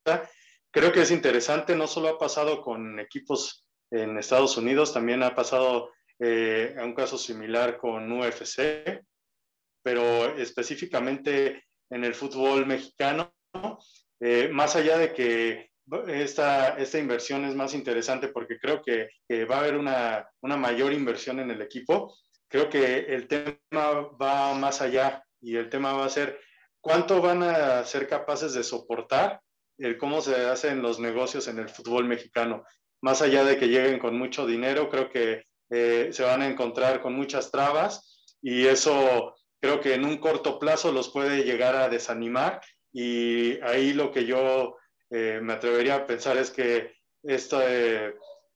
Creo 0.75 0.91
que 0.91 1.03
es 1.03 1.13
interesante, 1.13 1.77
no 1.77 1.87
solo 1.87 2.09
ha 2.09 2.19
pasado 2.19 2.61
con 2.61 2.99
equipos 2.99 3.65
en 3.93 4.19
Estados 4.19 4.57
Unidos, 4.57 4.93
también 4.93 5.23
ha 5.23 5.33
pasado 5.33 5.93
eh, 6.19 6.75
a 6.77 6.83
un 6.83 6.95
caso 6.95 7.17
similar 7.17 7.79
con 7.79 8.11
UFC, 8.11 9.01
pero 9.85 10.37
específicamente 10.37 11.63
en 11.91 12.03
el 12.03 12.13
fútbol 12.13 12.67
mexicano, 12.67 13.33
eh, 14.19 14.49
más 14.51 14.75
allá 14.75 14.99
de 14.99 15.13
que 15.13 15.71
esta, 16.09 16.71
esta 16.71 16.99
inversión 16.99 17.45
es 17.45 17.55
más 17.55 17.73
interesante 17.73 18.27
porque 18.27 18.59
creo 18.59 18.83
que, 18.83 19.11
que 19.29 19.45
va 19.45 19.59
a 19.59 19.61
haber 19.61 19.77
una, 19.77 20.29
una 20.41 20.57
mayor 20.57 20.93
inversión 20.93 21.39
en 21.39 21.53
el 21.53 21.63
equipo, 21.63 22.17
creo 22.49 22.69
que 22.69 23.15
el 23.15 23.29
tema 23.29 24.09
va 24.21 24.53
más 24.55 24.81
allá 24.81 25.25
y 25.41 25.55
el 25.55 25.71
tema 25.71 25.93
va 25.93 26.07
a 26.07 26.11
ser 26.11 26.41
cuánto 26.81 27.23
van 27.23 27.45
a 27.45 27.85
ser 27.85 28.09
capaces 28.09 28.55
de 28.55 28.65
soportar 28.65 29.41
el 29.79 29.99
cómo 29.99 30.21
se 30.21 30.35
hacen 30.47 30.83
los 30.83 30.99
negocios 31.01 31.49
en 31.49 31.59
el 31.59 31.69
fútbol 31.69 32.05
mexicano. 32.05 32.65
Más 33.01 33.23
allá 33.23 33.45
de 33.45 33.57
que 33.57 33.69
lleguen 33.69 33.99
con 33.99 34.19
mucho 34.19 34.47
dinero, 34.47 34.89
creo 34.89 35.11
que 35.11 35.45
eh, 35.71 36.11
se 36.13 36.23
van 36.23 36.43
a 36.43 36.49
encontrar 36.49 37.01
con 37.01 37.15
muchas 37.15 37.51
trabas 37.51 38.25
y 38.41 38.67
eso 38.67 39.35
creo 39.61 39.81
que 39.81 39.95
en 39.95 40.05
un 40.05 40.19
corto 40.19 40.59
plazo 40.59 40.93
los 40.93 41.09
puede 41.09 41.45
llegar 41.45 41.75
a 41.75 41.89
desanimar 41.89 42.61
y 42.93 43.61
ahí 43.63 43.93
lo 43.93 44.13
que 44.13 44.25
yo 44.25 44.77
eh, 45.11 45.41
me 45.43 45.55
atrevería 45.55 45.97
a 45.97 46.07
pensar 46.07 46.37
es 46.37 46.51
que 46.51 46.93
este, 47.23 48.15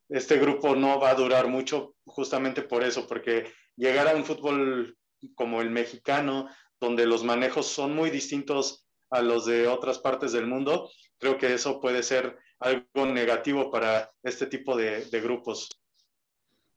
este 0.09 0.39
grupo 0.39 0.77
no 0.77 1.01
va 1.01 1.11
a 1.11 1.15
durar 1.15 1.49
mucho 1.49 1.95
justamente 2.05 2.63
por 2.63 2.85
eso, 2.85 3.07
porque 3.07 3.53
llegar 3.77 4.09
a 4.09 4.15
un 4.15 4.25
fútbol 4.25 4.97
como 5.35 5.61
el 5.61 5.71
mexicano, 5.71 6.49
donde 6.81 7.07
los 7.07 7.25
manejos 7.25 7.67
son 7.67 7.95
muy 7.95 8.11
distintos 8.11 8.87
a 9.11 9.23
los 9.23 9.47
de 9.47 9.67
otras 9.67 9.99
partes 9.99 10.33
del 10.33 10.47
mundo, 10.47 10.91
creo 11.19 11.39
que 11.39 11.55
eso 11.55 11.81
puede 11.81 12.03
ser 12.03 12.39
algo 12.61 13.07
negativo 13.07 13.71
para 13.71 14.11
este 14.23 14.47
tipo 14.47 14.77
de, 14.77 15.07
grupos. 15.23 15.69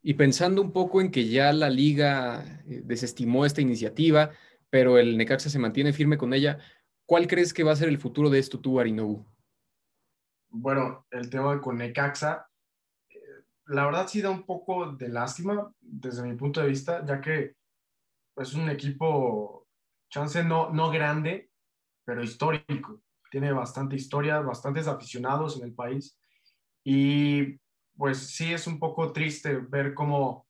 Y 0.04 0.16
pensando 0.16 0.62
un 0.62 0.72
poco 0.72 1.02
en 1.02 1.12
que 1.12 1.28
ya 1.28 1.54
la 1.54 1.70
liga 1.70 2.64
eh, 2.68 2.82
desestimó 2.84 3.46
esta 3.46 3.62
iniciativa, 3.62 4.32
pero 4.70 4.98
el 4.98 5.18
Necaxa 5.18 5.50
se 5.50 5.60
mantiene 5.60 5.94
firme 5.94 6.18
con 6.18 6.34
ella, 6.34 6.60
¿cuál 7.06 7.28
crees 7.28 7.54
que 7.54 7.64
va 7.64 7.72
a 7.72 7.76
ser 7.76 7.90
el 7.90 8.00
futuro 8.00 8.30
de 8.30 8.40
esto 8.40 8.60
tú, 8.60 8.80
Arinobu? 8.80 9.26
Bueno, 10.50 11.06
el 11.12 11.30
tema 11.30 11.62
con 11.62 11.78
Necaxa 11.78 12.52
la 13.72 13.86
verdad 13.86 14.08
sí 14.08 14.22
da 14.22 14.30
un 14.30 14.44
poco 14.44 14.92
de 14.92 15.10
lástima 15.10 15.74
desde 15.80 16.24
mi 16.24 16.36
punto 16.36 16.62
de 16.62 16.68
vista, 16.68 17.06
ya 17.06 17.22
que 17.22 17.56
es 18.36 18.54
un 18.54 18.70
equipo, 18.70 19.68
chance 20.10 20.44
no, 20.44 20.72
no 20.72 20.92
grande, 20.92 21.52
pero 22.04 22.24
histórico. 22.24 23.02
Tiene 23.32 23.52
bastante 23.52 23.96
historia, 23.96 24.40
bastantes 24.42 24.88
aficionados 24.88 25.58
en 25.58 25.66
el 25.66 25.74
país. 25.74 26.20
Y 26.84 27.58
pues 27.98 28.20
sí 28.20 28.54
es 28.54 28.68
un 28.68 28.78
poco 28.78 29.12
triste 29.12 29.56
ver 29.58 29.96
cómo 29.96 30.46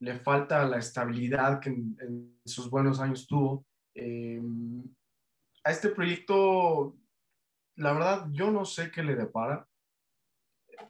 le 0.00 0.18
falta 0.18 0.66
la 0.66 0.78
estabilidad 0.78 1.60
que 1.60 1.70
en, 1.70 2.38
sus 2.44 2.68
buenos 2.68 3.00
años 3.00 3.26
tuvo. 3.26 3.64
Em, 3.94 4.84
a 5.64 5.70
este 5.70 5.88
proyecto, 5.88 6.94
la 7.76 7.94
verdad, 7.94 8.28
yo 8.32 8.50
no 8.50 8.66
sé 8.66 8.90
qué 8.90 9.02
le 9.02 9.16
depara 9.16 9.66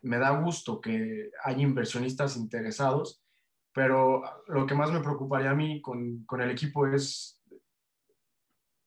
me 0.02 0.18
da 0.18 0.30
gusto 0.38 0.80
que 0.80 1.30
haya 1.42 1.62
inversionistas 1.62 2.36
interesados, 2.36 3.22
pero 3.72 4.22
lo 4.46 4.66
que 4.66 4.74
más 4.74 4.92
me 4.92 5.00
preocuparía 5.00 5.50
a 5.50 5.54
mí 5.54 5.80
con, 5.80 6.24
con 6.24 6.40
el 6.40 6.50
equipo 6.50 6.86
es 6.86 7.42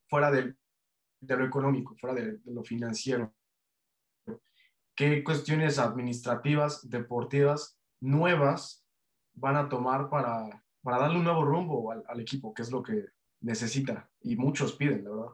fuera 0.07 0.31
de, 0.31 0.55
de 1.27 1.37
lo 1.37 1.45
económico, 1.45 1.95
fuera 1.97 2.15
de, 2.15 2.39
lo 2.45 2.63
financiero. 2.63 3.33
¿Qué 4.95 5.23
cuestiones 5.23 5.77
administrativas, 5.77 6.89
deportivas, 6.89 7.77
nuevas 7.99 8.85
van 9.35 9.55
a 9.55 9.69
tomar 9.69 10.09
para, 10.09 10.63
para 10.81 10.99
darle 10.99 11.17
un 11.17 11.25
nuevo 11.25 11.45
rumbo 11.45 11.91
al, 11.91 12.03
al 12.07 12.19
equipo, 12.19 12.53
que 12.53 12.63
es 12.63 12.71
lo 12.71 12.81
que 12.81 13.05
necesita 13.41 14.09
y 14.21 14.35
muchos 14.35 14.73
piden, 14.73 15.03
la 15.03 15.09
verdad? 15.11 15.31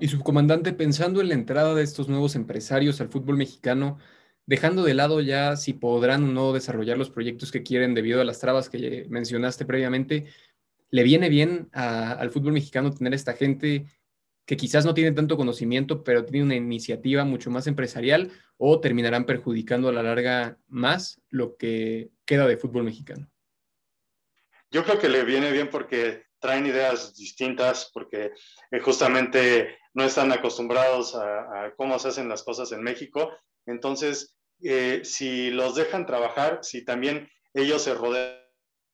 Y 0.00 0.08
subcomandante, 0.08 0.72
pensando 0.72 1.20
en 1.20 1.28
la 1.28 1.34
entrada 1.34 1.74
de 1.74 1.82
estos 1.82 2.08
nuevos 2.08 2.34
empresarios 2.34 3.00
al 3.00 3.10
fútbol 3.10 3.36
mexicano, 3.36 3.98
dejando 4.46 4.82
de 4.82 4.94
lado 4.94 5.20
ya 5.20 5.56
si 5.56 5.74
podrán 5.74 6.24
o 6.24 6.32
no 6.32 6.52
desarrollar 6.52 6.98
los 6.98 7.10
proyectos 7.10 7.52
que 7.52 7.62
quieren 7.62 7.94
debido 7.94 8.20
a 8.20 8.24
las 8.24 8.40
trabas 8.40 8.68
que 8.68 9.06
mencionaste 9.08 9.64
previamente, 9.64 10.26
¿le 10.90 11.02
viene 11.02 11.28
bien 11.28 11.68
al 11.72 12.30
fútbol 12.30 12.54
mexicano 12.54 12.90
tener 12.90 13.14
esta 13.14 13.34
gente 13.34 13.86
que 14.46 14.56
quizás 14.56 14.84
no 14.84 14.94
tiene 14.94 15.12
tanto 15.12 15.36
conocimiento, 15.36 16.02
pero 16.02 16.24
tiene 16.24 16.44
una 16.44 16.56
iniciativa 16.56 17.24
mucho 17.24 17.50
más 17.50 17.66
empresarial 17.66 18.32
o 18.56 18.80
terminarán 18.80 19.24
perjudicando 19.24 19.88
a 19.88 19.92
la 19.92 20.02
larga 20.02 20.58
más 20.68 21.20
lo 21.30 21.56
que 21.56 22.10
queda 22.24 22.46
de 22.46 22.56
fútbol 22.56 22.84
mexicano? 22.84 23.30
Yo 24.70 24.84
creo 24.84 24.98
que 24.98 25.08
le 25.08 25.24
viene 25.24 25.50
bien 25.50 25.70
porque 25.70 26.24
traen 26.38 26.66
ideas 26.66 27.14
distintas, 27.14 27.90
porque 27.92 28.32
eh, 28.70 28.80
justamente 28.80 29.78
no 29.94 30.04
están 30.04 30.32
acostumbrados 30.32 31.14
a, 31.14 31.66
a, 31.66 31.74
cómo 31.76 31.98
se 31.98 32.08
hacen 32.08 32.28
las 32.28 32.42
cosas 32.42 32.72
en 32.72 32.82
México. 32.82 33.30
Entonces, 33.66 34.36
eh, 34.62 35.00
si 35.04 35.50
los 35.50 35.74
dejan 35.74 36.06
trabajar, 36.06 36.60
si 36.62 36.84
también 36.84 37.28
ellos 37.54 37.82
se 37.82 37.94
rodean 37.94 38.36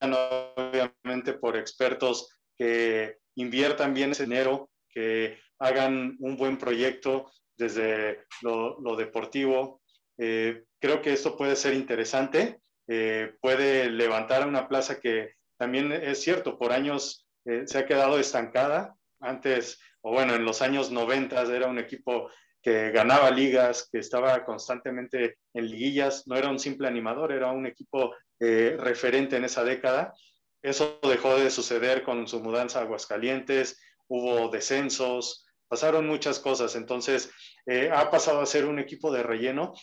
obviamente 0.01 1.33
por 1.33 1.57
expertos 1.57 2.29
que 2.57 3.17
inviertan 3.35 3.93
bien 3.93 4.11
ese 4.11 4.23
dinero, 4.23 4.69
que 4.97 5.37
hagan 5.59 6.17
un 6.19 6.37
buen 6.37 6.57
proyecto 6.57 7.31
desde 7.55 8.25
lo, 8.41 8.95
deportivo. 8.95 9.81
Eh, 10.17 10.63
creo 10.79 11.03
que 11.03 11.13
esto 11.13 11.37
puede 11.37 11.55
ser 11.55 11.75
interesante, 11.75 12.61
eh, 12.87 13.35
puede 13.39 13.91
levantar 13.91 14.47
una 14.47 14.67
plaza 14.67 14.99
que 14.99 15.33
también 15.55 15.91
es 15.91 16.19
cierto, 16.23 16.57
por 16.57 16.71
años 16.71 17.27
se 17.65 17.77
ha 17.77 17.85
quedado 17.85 18.17
estancada. 18.17 18.95
Antes, 19.19 19.79
o 20.01 20.11
bueno, 20.11 20.33
en 20.33 20.45
los 20.45 20.63
años 20.63 20.91
90 20.91 21.43
era 21.55 21.67
un 21.67 21.77
equipo 21.77 22.29
que 22.61 22.91
ganaba 22.91 23.29
ligas, 23.29 23.87
que 23.91 23.99
estaba 23.99 24.43
constantemente 24.43 25.37
en 25.53 25.67
liguillas, 25.67 26.27
no 26.27 26.35
era 26.35 26.49
un 26.49 26.59
simple 26.59 26.87
animador, 26.87 27.31
era 27.31 27.51
un 27.51 27.67
equipo 27.67 28.15
eh, 28.39 28.75
referente 28.79 29.37
en 29.37 29.45
esa 29.45 29.63
década. 29.63 30.13
Eso 30.61 30.99
dejó 31.03 31.37
de 31.37 31.51
suceder 31.51 32.03
con 32.03 32.27
su 32.27 32.41
mudanza 32.41 32.79
a 32.79 32.81
Aguascalientes, 32.81 33.79
hubo 34.07 34.49
descensos, 34.49 35.45
pasaron 35.67 36.07
muchas 36.07 36.39
cosas, 36.39 36.75
entonces 36.75 37.31
eh, 37.65 37.89
ha 37.93 38.09
pasado 38.09 38.41
a 38.41 38.45
ser 38.45 38.65
un 38.65 38.79
equipo 38.79 39.11
de 39.11 39.23
relleno, 39.23 39.73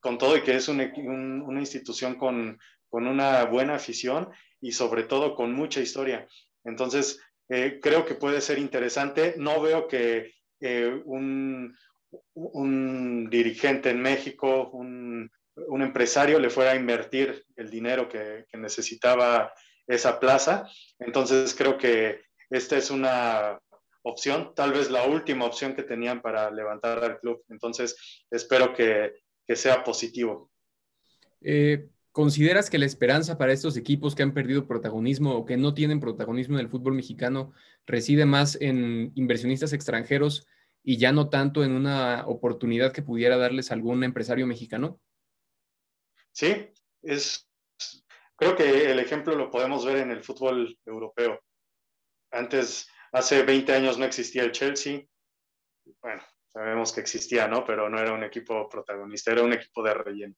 con 0.00 0.18
todo 0.18 0.36
y 0.36 0.42
que 0.42 0.56
es 0.56 0.68
una 0.68 0.84
institución 1.60 2.16
con, 2.16 2.58
con, 2.90 3.06
una 3.06 3.44
buena 3.44 3.76
afición 3.76 4.28
y 4.60 4.72
sobre 4.72 5.04
todo 5.04 5.34
con 5.34 5.52
mucha 5.52 5.80
historia. 5.80 6.26
Entonces, 6.64 7.20
eh, 7.48 7.78
creo 7.80 8.04
que 8.04 8.14
puede 8.14 8.40
ser 8.40 8.58
interesante. 8.58 9.34
No 9.38 9.60
veo 9.60 9.88
que 9.88 10.34
un, 11.04 11.74
un 12.34 13.28
dirigente 13.30 13.90
en 13.90 14.00
México, 14.00 14.70
un, 14.72 15.30
empresario 15.82 16.38
le 16.38 16.50
fuera 16.50 16.72
a 16.72 16.76
invertir 16.76 17.44
el 17.56 17.70
dinero 17.70 18.08
que, 18.08 18.46
necesitaba 18.54 19.52
esa 19.86 20.18
plaza. 20.20 20.68
Entonces 20.98 21.54
creo 21.54 21.78
que 21.78 22.22
esta 22.50 22.76
es 22.76 22.90
una 22.90 23.58
opción, 24.02 24.52
tal 24.54 24.72
vez 24.72 24.90
la 24.90 25.04
última 25.06 25.44
opción 25.44 25.74
que 25.74 25.82
tenían 25.82 26.22
para 26.22 26.50
levantar 26.50 27.02
al 27.02 27.18
club. 27.20 27.42
Entonces 27.48 28.24
espero 28.30 28.74
que, 28.74 29.12
sea 29.54 29.82
positivo. 29.82 30.50
Eh, 31.40 31.88
¿Consideras 32.12 32.68
que 32.68 32.78
la 32.78 32.84
esperanza 32.84 33.38
para 33.38 33.52
estos 33.52 33.76
equipos 33.76 34.14
que 34.14 34.22
han 34.22 34.34
perdido 34.34 34.66
protagonismo 34.66 35.34
o 35.34 35.46
que 35.46 35.56
no 35.56 35.72
tienen 35.72 36.00
protagonismo 36.00 36.56
en 36.56 36.60
el 36.60 36.68
fútbol 36.68 36.94
mexicano 36.94 37.52
reside 37.86 38.26
más 38.26 38.58
en 38.60 39.12
inversionistas 39.14 39.72
extranjeros 39.72 40.46
y 40.82 40.96
ya 40.96 41.12
no 41.12 41.28
tanto 41.28 41.64
en 41.64 41.72
una 41.72 42.26
oportunidad 42.26 42.92
que 42.92 43.02
pudiera 43.02 43.36
darles 43.36 43.70
algún 43.70 44.04
empresario 44.04 44.46
mexicano? 44.46 45.00
Sí, 46.32 46.70
es, 47.02 47.48
creo 48.36 48.56
que 48.56 48.90
el 48.90 48.98
ejemplo 48.98 49.34
lo 49.34 49.50
podemos 49.50 49.84
ver 49.84 49.98
en 49.98 50.10
el 50.10 50.22
fútbol 50.22 50.78
europeo. 50.86 51.40
Antes, 52.30 52.88
hace 53.12 53.42
20 53.42 53.72
años 53.72 53.98
no 53.98 54.04
existía 54.04 54.42
el 54.42 54.52
Chelsea. 54.52 55.02
Bueno, 56.00 56.22
sabemos 56.52 56.92
que 56.92 57.00
existía, 57.00 57.48
¿no? 57.48 57.64
Pero 57.64 57.88
no 57.88 57.98
era 57.98 58.12
un 58.12 58.24
equipo 58.24 58.68
protagonista, 58.68 59.32
era 59.32 59.42
un 59.42 59.52
equipo 59.52 59.82
de 59.82 59.94
relleno. 59.94 60.34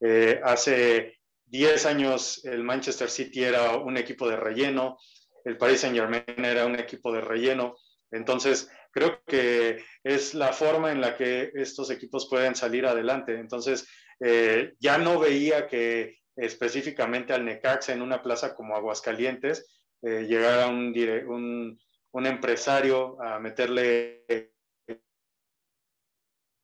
Eh, 0.00 0.40
hace 0.42 1.18
10 1.46 1.86
años 1.86 2.44
el 2.44 2.62
Manchester 2.62 3.08
City 3.08 3.44
era 3.44 3.76
un 3.76 3.96
equipo 3.96 4.28
de 4.28 4.36
relleno, 4.36 4.98
el 5.44 5.56
Paris 5.56 5.80
Saint 5.80 5.96
Germain 5.96 6.24
era 6.44 6.66
un 6.66 6.78
equipo 6.78 7.12
de 7.12 7.20
relleno. 7.20 7.76
Entonces, 8.10 8.70
creo 8.90 9.22
que 9.26 9.84
es 10.02 10.34
la 10.34 10.52
forma 10.52 10.92
en 10.92 11.00
la 11.00 11.16
que 11.16 11.50
estos 11.54 11.90
equipos 11.90 12.28
pueden 12.28 12.54
salir 12.54 12.86
adelante. 12.86 13.34
Entonces, 13.34 13.86
eh, 14.20 14.74
ya 14.78 14.98
no 14.98 15.18
veía 15.18 15.66
que 15.66 16.18
específicamente 16.36 17.32
al 17.32 17.44
Necaxa 17.44 17.92
en 17.92 18.02
una 18.02 18.22
plaza 18.22 18.54
como 18.54 18.76
Aguascalientes 18.76 19.83
eh, 20.04 20.26
llegara 20.28 20.68
un, 20.68 21.78
un, 22.12 22.26
empresario 22.26 23.20
a 23.22 23.38
meterle 23.38 24.24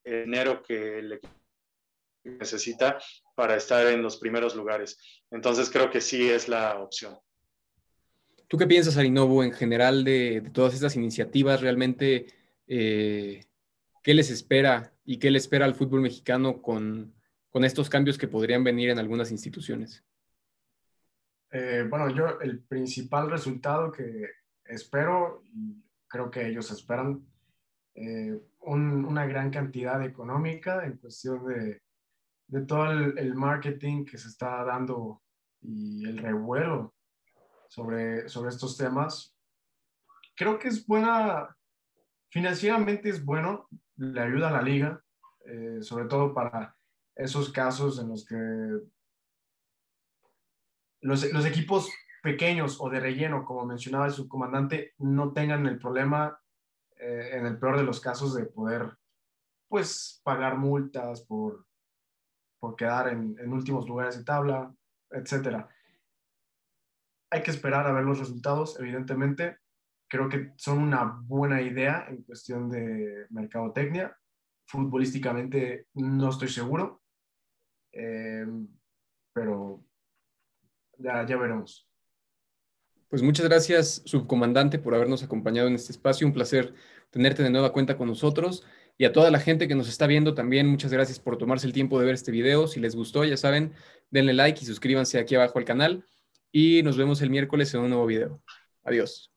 dinero 0.05 0.63
que 0.63 0.99
el 0.99 1.13
equipo 1.15 1.35
necesita 2.25 2.99
para 3.35 3.57
estar 3.57 3.87
en 3.87 4.03
los 4.03 4.19
primeros 4.19 4.55
lugares. 4.55 4.99
Entonces 5.31 5.71
creo 5.71 5.91
que 5.91 6.01
sí 6.01 6.29
es 6.29 6.49
la 6.49 6.79
opción. 6.79 7.19
¿Tú 8.47 8.59
qué 8.59 8.67
piensas, 8.67 8.97
Arinobu, 8.97 9.43
en 9.43 9.53
general 9.53 10.05
de, 10.05 10.51
todas 10.53 10.75
estas 10.75 10.97
iniciativas? 10.97 11.61
¿Realmente 11.61 12.27
eh, 12.67 13.47
qué 14.03 14.13
les 14.13 14.31
espera 14.31 14.93
y 15.05 15.19
qué 15.19 15.31
le 15.31 15.39
espera 15.39 15.65
al 15.65 15.75
fútbol 15.75 16.01
mexicano 16.01 16.61
con, 16.61 17.15
con 17.49 17.65
estos 17.65 17.89
cambios 17.89 18.19
que 18.19 18.29
podrían 18.29 18.65
venir 18.65 18.91
en 18.91 18.99
algunas 18.99 19.31
instituciones? 19.31 20.05
Eh, 21.53 21.87
bueno, 21.89 22.11
yo 22.11 22.41
el 22.41 22.63
principal 22.63 23.31
resultado 23.31 23.91
que 23.91 24.29
espero, 24.65 25.43
y 25.45 25.83
creo 26.09 26.31
que 26.31 26.47
ellos 26.47 26.71
esperan, 26.71 27.27
eh, 27.95 28.41
una 28.61 29.27
gran 29.27 29.51
cantidad 29.51 30.03
económica 30.05 30.85
en 30.85 30.99
cuestión 30.99 31.47
de, 31.47 31.83
de 32.51 32.63
todo 32.63 32.91
el, 32.91 33.35
marketing 33.35 34.05
que 34.05 34.19
se 34.19 34.29
está 34.29 34.65
dando 34.65 35.23
y 35.61 36.05
el 36.05 36.19
revuelo 36.19 36.95
sobre, 37.69 38.29
sobre 38.29 38.51
estos 38.51 38.77
temas. 38.77 39.37
Creo 40.37 40.59
que 40.59 40.69
es 40.69 40.87
buena, 40.87 41.57
financieramente 42.31 43.09
es 43.09 43.25
bueno, 43.25 43.69
le 43.97 44.21
ayuda 44.21 44.49
a 44.49 44.53
la 44.53 44.63
liga, 44.63 45.03
eh, 45.47 45.79
sobre 45.81 46.07
todo 46.07 46.35
para 46.35 46.77
esos 47.15 47.53
casos 47.53 48.01
en 48.01 48.09
los 48.09 48.25
que 48.25 48.37
los, 51.01 51.25
equipos 51.47 51.91
pequeños 52.23 52.79
o 52.81 52.91
de 52.91 53.01
relleno, 53.01 53.45
como 53.45 53.65
mencionaba 53.65 54.07
el 54.07 54.13
subcomandante, 54.13 54.95
no 54.99 55.33
tengan 55.33 55.67
el 55.67 55.79
problema, 55.79 56.39
eh, 56.97 57.31
en 57.33 57.47
el 57.47 57.59
peor 57.59 57.79
de 57.79 57.85
los 57.85 58.01
casos, 58.01 58.35
de 58.35 58.45
poder, 58.45 58.97
pues, 59.69 60.21
pagar 60.25 60.59
multas 60.59 61.23
por 61.23 61.65
por 62.61 62.77
quedar 62.77 63.09
en, 63.09 63.53
últimos 63.53 63.89
lugares 63.89 64.19
de 64.19 64.25
tabla, 64.25 64.73
etcétera. 65.11 65.69
Hay 67.31 67.43
que 67.43 67.51
esperar 67.51 67.87
a 67.87 67.93
ver 67.93 68.05
los 68.05 68.19
resultados, 68.19 68.79
evidentemente. 68.79 69.59
Creo 70.09 70.29
que 70.29 70.53
son 70.57 70.79
una 70.79 71.05
buena 71.25 71.63
idea 71.63 72.07
en 72.09 72.23
cuestión 72.23 72.69
de 72.69 73.27
mercadotecnia. 73.31 74.17
Futbolísticamente 74.67 75.87
no 75.95 76.29
estoy 76.29 76.49
seguro, 76.49 77.03
eh, 77.93 78.47
pero 79.33 79.85
ya, 81.01 81.37
veremos. 81.37 81.87
Pues 83.09 83.23
muchas 83.23 83.47
gracias, 83.47 84.03
subcomandante, 84.05 84.79
por 84.79 84.95
habernos 84.95 85.23
acompañado 85.23 85.67
en 85.69 85.75
este 85.75 85.93
espacio. 85.93 86.27
Un 86.27 86.33
placer 86.33 86.75
tenerte 87.11 87.43
de 87.43 87.51
nueva 87.51 87.73
cuenta 87.73 87.97
con 87.97 88.09
nosotros. 88.09 88.65
Y 88.97 89.05
a 89.05 89.13
toda 89.13 89.31
la 89.31 89.41
gente 89.41 89.67
que 89.67 89.75
nos 89.75 89.89
está 89.89 90.07
viendo 90.07 90.35
también, 90.35 90.67
muchas 90.67 90.93
gracias 90.93 91.19
por 91.19 91.39
tomarse 91.39 91.67
el 91.67 91.73
tiempo 91.73 91.99
de 91.99 92.07
ver 92.07 92.15
este 92.15 92.31
video. 92.31 92.69
Si 92.69 92.81
les 92.81 92.95
gustó, 92.95 93.25
ya 93.25 93.37
saben, 93.37 93.73
denle 94.11 94.35
like 94.35 94.61
y 94.63 94.67
suscríbanse 94.67 95.19
aquí 95.19 95.35
abajo 95.35 95.59
al 95.59 95.65
canal. 95.65 96.05
Y 96.53 96.83
nos 96.83 96.97
vemos 96.97 97.23
el 97.23 97.31
miércoles 97.31 97.73
en 97.75 97.81
un 97.81 97.91
nuevo 97.91 98.07
video. 98.07 98.43
Adiós. 98.85 99.30